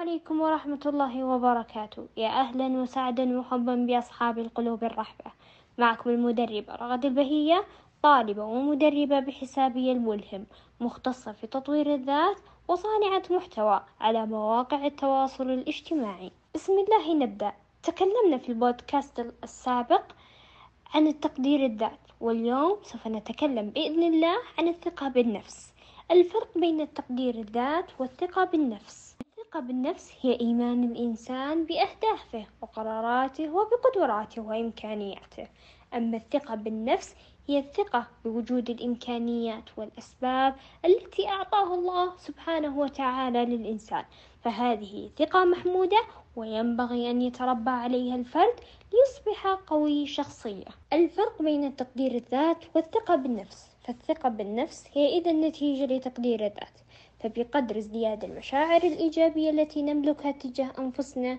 عليكم 0.00 0.40
ورحمة 0.40 0.80
الله 0.86 1.24
وبركاته. 1.24 2.06
يا 2.16 2.28
أهلا 2.28 2.66
وسعدا 2.66 3.38
وحبا 3.38 3.74
بأصحاب 3.74 4.38
القلوب 4.38 4.84
الرحبة. 4.84 5.30
معكم 5.78 6.10
المدربة 6.10 6.74
رغد 6.74 7.04
البهية 7.04 7.64
طالبة 8.02 8.44
ومدربة 8.44 9.20
بحسابي 9.20 9.92
الملهم 9.92 10.46
مختصة 10.80 11.32
في 11.32 11.46
تطوير 11.46 11.94
الذات 11.94 12.36
وصانعة 12.68 13.22
محتوى 13.30 13.80
على 14.00 14.26
مواقع 14.26 14.86
التواصل 14.86 15.50
الاجتماعي. 15.50 16.30
بسم 16.54 16.72
الله 16.72 17.14
نبدأ. 17.14 17.52
تكلمنا 17.82 18.38
في 18.38 18.48
البودكاست 18.48 19.26
السابق 19.44 20.04
عن 20.94 21.06
التقدير 21.06 21.66
الذات 21.66 22.00
واليوم 22.20 22.78
سوف 22.82 23.06
نتكلم 23.06 23.70
بإذن 23.70 24.02
الله 24.02 24.36
عن 24.58 24.68
الثقة 24.68 25.08
بالنفس. 25.08 25.72
الفرق 26.10 26.58
بين 26.58 26.80
التقدير 26.80 27.34
الذات 27.34 27.86
والثقة 27.98 28.44
بالنفس. 28.44 29.16
الثقة 29.50 29.66
بالنفس 29.66 30.12
هي 30.20 30.40
إيمان 30.40 30.84
الإنسان 30.84 31.64
بأهدافه 31.64 32.46
وقراراته 32.62 33.50
وبقدراته 33.50 34.42
وإمكانياته. 34.42 35.46
أما 35.94 36.16
الثقة 36.16 36.54
بالنفس 36.54 37.14
هي 37.48 37.58
الثقة 37.58 38.06
بوجود 38.24 38.70
الإمكانيات 38.70 39.64
والأسباب 39.76 40.54
التي 40.84 41.28
أعطاه 41.28 41.74
الله 41.74 42.16
سبحانه 42.16 42.78
وتعالى 42.78 43.44
للإنسان. 43.44 44.04
فهذه 44.44 45.10
ثقة 45.18 45.44
محمودة 45.44 46.02
وينبغي 46.36 47.10
أن 47.10 47.22
يتربى 47.22 47.70
عليها 47.70 48.14
الفرد 48.14 48.60
ليصبح 48.92 49.46
قوي 49.46 50.06
شخصية. 50.06 50.70
الفرق 50.92 51.42
بين 51.42 51.64
التقدير 51.64 52.14
الذات 52.14 52.64
والثقة 52.74 53.16
بالنفس. 53.16 53.70
فالثقة 53.84 54.28
بالنفس 54.28 54.84
هي 54.92 55.18
إذا 55.18 55.32
نتيجة 55.32 55.94
لتقدير 55.94 56.46
الذات. 56.46 56.79
فبقدر 57.20 57.78
ازدياد 57.78 58.24
المشاعر 58.24 58.82
الإيجابية 58.82 59.50
التي 59.50 59.82
نملكها 59.82 60.30
تجاه 60.32 60.72
أنفسنا 60.78 61.38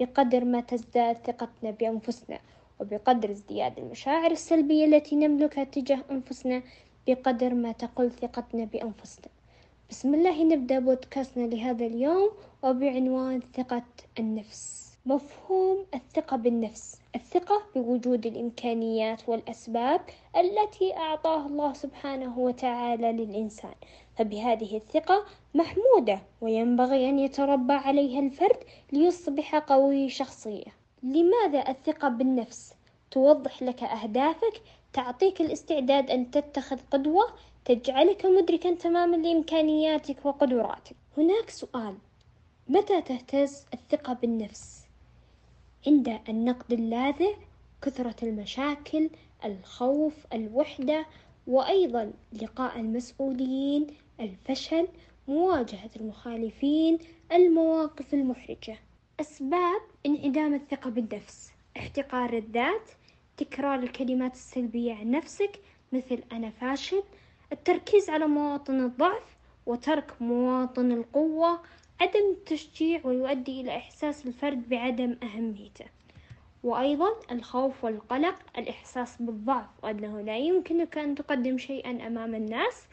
بقدر 0.00 0.44
ما 0.44 0.60
تزداد 0.60 1.16
ثقتنا 1.26 1.70
بأنفسنا 1.70 2.38
وبقدر 2.80 3.30
ازدياد 3.30 3.78
المشاعر 3.78 4.30
السلبية 4.30 4.84
التي 4.84 5.16
نملكها 5.16 5.64
تجاه 5.64 6.00
أنفسنا 6.10 6.62
بقدر 7.06 7.54
ما 7.54 7.72
تقل 7.72 8.10
ثقتنا 8.10 8.64
بأنفسنا. 8.64 9.26
بسم 9.90 10.14
الله 10.14 10.44
نبدأ 10.44 10.78
بودكاستنا 10.78 11.46
لهذا 11.46 11.86
اليوم 11.86 12.30
وبعنوان 12.62 13.40
ثقة 13.56 13.82
النفس. 14.18 14.90
مفهوم 15.06 15.86
الثقة 15.94 16.36
بالنفس. 16.36 17.00
الثقة 17.14 17.62
بوجود 17.74 18.26
الإمكانيات 18.26 19.28
والأسباب 19.28 20.00
التي 20.36 20.96
أعطاها 20.96 21.46
الله 21.46 21.72
سبحانه 21.72 22.38
وتعالى 22.38 23.12
للإنسان. 23.12 23.74
فبهذه 24.20 24.76
الثقة 24.76 25.24
محمودة 25.54 26.22
وينبغي 26.40 27.08
أن 27.08 27.18
يتربى 27.18 27.72
عليها 27.72 28.20
الفرد 28.20 28.56
ليصبح 28.92 29.54
قوي 29.54 30.08
شخصية. 30.08 30.64
لماذا 31.02 31.68
الثقة 31.68 32.08
بالنفس؟ 32.08 32.74
توضح 33.10 33.62
لك 33.62 33.82
أهدافك 33.82 34.62
تعطيك 34.92 35.40
الاستعداد 35.40 36.10
أن 36.10 36.30
تتخذ 36.30 36.78
قدوة 36.90 37.24
تجعلك 37.64 38.26
مدركا 38.26 38.74
تماما 38.74 39.16
لإمكانياتك 39.16 40.26
وقدراتك. 40.26 40.96
هناك 41.18 41.50
سؤال. 41.50 41.94
متى 42.68 43.02
تهتز 43.02 43.66
الثقة 43.74 44.12
بالنفس؟ 44.12 44.84
عند 45.86 46.18
النقد 46.28 46.72
اللاذع 46.72 47.30
كثرة 47.82 48.16
المشاكل 48.22 49.10
الخوف 49.44 50.14
الوحدة 50.32 51.06
وأيضا 51.46 52.12
لقاء 52.42 52.80
المسؤولين 52.80 53.86
الفشل 54.20 54.88
مواجهة 55.28 55.90
المخالفين 55.96 56.98
المواقف 57.32 58.14
المحرجة. 58.14 58.78
أسباب 59.20 59.80
انعدام 60.06 60.54
الثقة 60.54 60.90
بالنفس. 60.90 61.52
احتقار 61.76 62.32
الذات 62.32 62.90
تكرار 63.36 63.78
الكلمات 63.78 64.32
السلبية 64.32 64.94
عن 64.94 65.10
نفسك 65.10 65.60
مثل 65.92 66.22
أنا 66.32 66.50
فاشل. 66.50 67.02
التركيز 67.52 68.10
على 68.10 68.26
مواطن 68.26 68.80
الضعف 68.80 69.36
وترك 69.66 70.22
مواطن 70.22 70.92
القوة. 70.92 71.60
عدم 72.00 72.30
التشجيع 72.30 73.00
ويؤدي 73.04 73.60
إلى 73.60 73.76
إحساس 73.76 74.26
الفرد 74.26 74.68
بعدم 74.68 75.16
أهميته. 75.22 75.84
وأيضا 76.62 77.08
الخوف 77.30 77.84
والقلق 77.84 78.36
الإحساس 78.58 79.22
بالضعف 79.22 79.68
وأنه 79.82 80.20
لا 80.20 80.38
يمكنك 80.38 80.98
أن 80.98 81.14
تقدم 81.14 81.58
شيئا 81.58 82.06
أمام 82.06 82.34
الناس. 82.34 82.86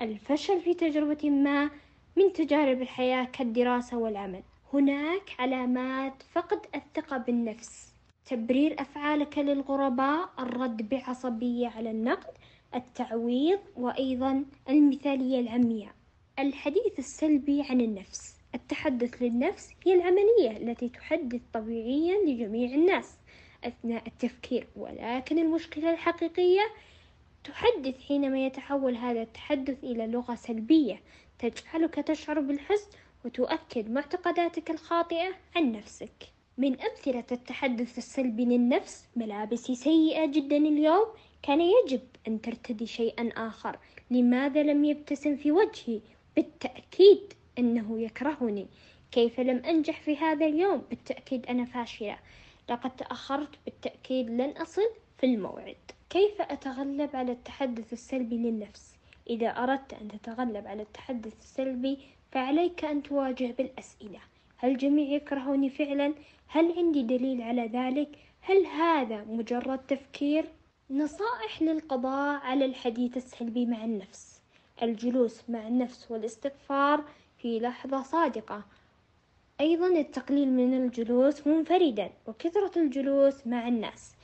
الفشل 0.00 0.60
في 0.60 0.74
تجربة 0.74 1.30
ما 1.30 1.70
من 2.16 2.32
تجارب 2.32 2.82
الحياة 2.82 3.24
كالدراسة 3.24 3.98
والعمل. 3.98 4.42
هناك 4.72 5.34
علامات 5.38 6.22
فقد 6.32 6.60
الثقة 6.74 7.18
بالنفس. 7.18 7.94
تبرير 8.26 8.80
أفعالك 8.80 9.38
للغرباء 9.38 10.28
الرد 10.38 10.88
بعصبية 10.88 11.68
على 11.68 11.90
النقد 11.90 12.30
التعويض 12.74 13.58
وأيضا 13.76 14.44
المثالية 14.68 15.40
العمياء. 15.40 15.92
الحديث 16.38 16.98
السلبي 16.98 17.62
عن 17.70 17.80
النفس. 17.80 18.36
التحدث 18.54 19.22
للنفس 19.22 19.70
هي 19.86 19.94
العملية 19.94 20.56
التي 20.56 20.88
تحدث 20.88 21.40
طبيعيا 21.52 22.14
لجميع 22.26 22.74
الناس 22.74 23.18
أثناء 23.64 24.06
التفكير. 24.06 24.66
ولكن 24.76 25.38
المشكلة 25.38 25.90
الحقيقية 25.92 26.62
تحدث 27.44 28.00
حينما 28.00 28.46
يتحول 28.46 28.96
هذا 28.96 29.22
التحدث 29.22 29.84
إلى 29.84 30.06
لغة 30.06 30.34
سلبية 30.34 31.00
تجعلك 31.38 31.94
تشعر 31.94 32.40
بالحزن 32.40 32.88
وتؤكد 33.24 33.90
معتقداتك 33.90 34.70
الخاطئة 34.70 35.34
عن 35.56 35.72
نفسك. 35.72 36.12
من 36.58 36.80
أمثلة 36.80 37.24
التحدث 37.32 37.98
السلبي 37.98 38.44
للنفس 38.44 39.08
ملابسي 39.16 39.74
سيئة 39.74 40.26
جدا 40.26 40.56
اليوم 40.56 41.06
كان 41.42 41.60
يجب 41.60 42.00
أن 42.28 42.40
ترتدي 42.40 42.86
شيئا 42.86 43.30
آخر. 43.36 43.78
لماذا 44.10 44.62
لم 44.62 44.84
يبتسم 44.84 45.36
في 45.36 45.52
وجهي؟ 45.52 46.00
بالتأكيد 46.36 47.32
أنه 47.58 48.00
يكرهني. 48.00 48.66
كيف 49.12 49.40
لم 49.40 49.64
أنجح 49.64 50.00
في 50.00 50.16
هذا 50.16 50.46
اليوم؟ 50.46 50.82
بالتأكيد 50.90 51.46
أنا 51.46 51.64
فاشلة. 51.64 52.18
لقد 52.70 52.96
تأخرت 52.96 53.58
بالتأكيد 53.64 54.30
لن 54.30 54.50
أصل 54.50 54.82
في 55.18 55.26
الموعد. 55.26 55.76
كيف 56.10 56.40
أتغلب 56.40 57.16
على 57.16 57.32
التحدث 57.32 57.92
السلبي 57.92 58.36
للنفس 58.36 58.96
إذا 59.30 59.48
أردت 59.48 59.92
أن 59.92 60.08
تتغلب 60.08 60.66
على 60.66 60.82
التحدث 60.82 61.38
السلبي 61.40 61.98
فعليك 62.32 62.84
أن 62.84 63.02
تواجه 63.02 63.54
بالأسئلة 63.58 64.18
هل 64.56 64.76
جميع 64.76 65.08
يكرهوني 65.08 65.70
فعلا؟ 65.70 66.14
هل 66.48 66.72
عندي 66.78 67.02
دليل 67.02 67.42
على 67.42 67.66
ذلك؟ 67.66 68.08
هل 68.40 68.66
هذا 68.66 69.24
مجرد 69.24 69.78
تفكير؟ 69.78 70.44
نصائح 70.90 71.62
للقضاء 71.62 72.40
على 72.40 72.64
الحديث 72.64 73.16
السلبي 73.16 73.66
مع 73.66 73.84
النفس 73.84 74.40
الجلوس 74.82 75.50
مع 75.50 75.68
النفس 75.68 76.10
والاستغفار 76.10 77.04
في 77.38 77.60
لحظة 77.60 78.02
صادقة 78.02 78.64
أيضا 79.60 79.86
التقليل 79.86 80.48
من 80.48 80.74
الجلوس 80.74 81.46
منفردا 81.46 82.10
وكثرة 82.26 82.72
الجلوس 82.76 83.46
مع 83.46 83.68
الناس 83.68 84.14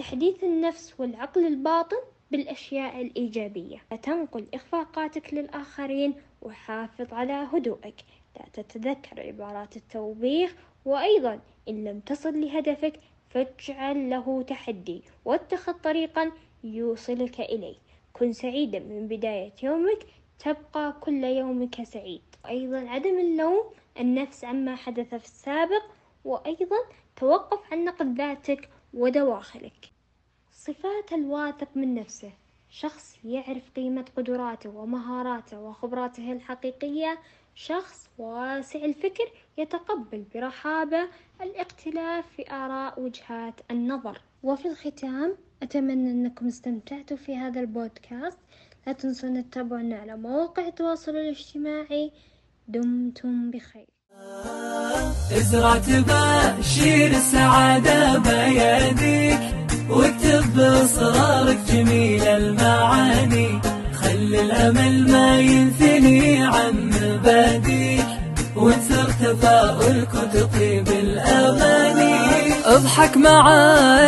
تحديث 0.00 0.44
النفس 0.44 0.94
والعقل 0.98 1.46
الباطن 1.46 1.96
بالأشياء 2.30 3.02
الإيجابية. 3.02 3.78
تنقل 4.02 4.46
إخفاقاتك 4.54 5.34
للآخرين 5.34 6.14
وحافظ 6.42 7.14
على 7.14 7.32
هدوءك. 7.32 7.94
لا 8.36 8.44
تتذكر 8.52 9.20
عبارات 9.20 9.76
التوبيخ 9.76 10.54
وأيضا 10.84 11.40
إن 11.68 11.84
لم 11.84 12.00
تصل 12.00 12.40
لهدفك 12.40 13.00
فاجعل 13.28 14.10
له 14.10 14.42
تحدي 14.42 15.02
واتخذ 15.24 15.72
طريقا 15.72 16.32
يوصلك 16.64 17.40
إليه. 17.40 17.76
كن 18.12 18.32
سعيدا 18.32 18.78
من 18.78 19.08
بداية 19.08 19.52
يومك 19.62 20.06
تبقى 20.38 20.94
كل 21.00 21.24
يومك 21.24 21.82
سعيد. 21.82 22.22
وأيضا 22.44 22.88
عدم 22.88 23.18
اللوم 23.18 23.64
النفس 24.00 24.44
عما 24.44 24.76
حدث 24.76 25.08
في 25.14 25.24
السابق 25.24 25.82
وأيضا 26.24 26.78
توقف 27.16 27.72
عن 27.72 27.84
نقد 27.84 28.18
ذاتك 28.18 28.68
ودواخلك. 28.94 29.90
صفات 30.52 31.12
الواثق 31.12 31.68
من 31.74 31.94
نفسه. 31.94 32.32
شخص 32.70 33.18
يعرف 33.24 33.70
قيمة 33.76 34.04
قدراته 34.16 34.70
ومهاراته 34.70 35.60
وخبراته 35.60 36.32
الحقيقية. 36.32 37.18
شخص 37.54 38.08
واسع 38.18 38.84
الفكر 38.84 39.32
يتقبل 39.58 40.24
برحابة 40.34 41.08
الاختلاف 41.40 42.24
في 42.36 42.52
آراء 42.52 43.00
وجهات 43.00 43.54
النظر. 43.70 44.20
وفي 44.42 44.68
الختام 44.68 45.36
أتمنى 45.62 46.10
أنكم 46.10 46.46
استمتعتوا 46.46 47.16
في 47.16 47.36
هذا 47.36 47.60
البودكاست. 47.60 48.38
لا 48.86 48.92
تنسون 48.92 49.50
تتابعونا 49.50 49.96
على 49.98 50.16
مواقع 50.16 50.66
التواصل 50.66 51.16
الاجتماعي. 51.16 52.12
دمتم 52.68 53.50
بخير. 53.50 53.86
ازرع 55.36 55.74
تباشير 55.78 57.10
السعادة 57.10 58.18
بيديك 58.18 59.40
واكتب 59.88 60.44
بإصرارك 60.56 61.58
جميل 61.72 62.22
المعاني. 62.22 63.60
خلي 63.94 64.42
الأمل 64.42 65.12
ما 65.12 65.40
ينثني 65.40 66.44
عن 66.44 66.90
مباديك. 67.02 68.09
وانثر 68.60 69.08
تفاؤلك 69.22 70.08
وتطيب 70.14 70.88
الأماني. 70.88 72.10
اضحك 72.64 73.16
مع 73.16 73.42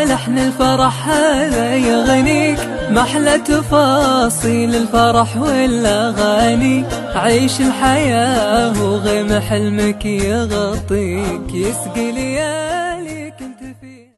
لحن 0.04 0.38
الفرح 0.38 1.08
هذا 1.08 1.76
يغنيك. 1.76 2.58
محلى 2.90 3.38
تفاصيل 3.38 4.74
الفرح 4.74 5.36
والأغاني 5.36 6.84
عيش 7.14 7.60
الحياة 7.60 8.82
وغيم 8.82 9.40
حلمك 9.40 10.04
يغطيك. 10.04 11.54
يسقي 11.54 12.12
ليالي 12.12 12.81